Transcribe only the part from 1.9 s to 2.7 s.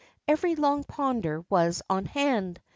hand.